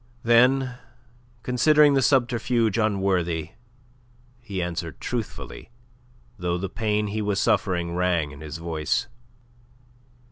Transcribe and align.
Then, 0.23 0.79
considering 1.43 1.93
the 1.93 2.01
subterfuge 2.01 2.79
unworthy, 2.79 3.51
he 4.39 4.59
answered 4.59 4.99
truthfully, 4.99 5.69
though 6.39 6.57
the 6.57 6.69
pain 6.69 7.05
he 7.05 7.21
was 7.21 7.39
suffering 7.39 7.93
rang 7.93 8.31
in 8.31 8.41
his 8.41 8.57
voice. 8.57 9.07